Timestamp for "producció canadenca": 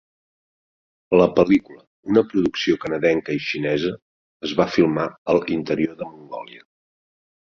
2.31-3.35